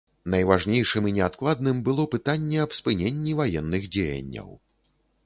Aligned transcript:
Найважнейшым 0.33 1.03
і 1.09 1.11
неадкладным 1.17 1.83
было 1.89 2.05
пытанне 2.15 2.63
аб 2.65 2.73
спыненні 2.79 3.37
ваенных 3.41 3.87
дзеянняў. 3.97 4.49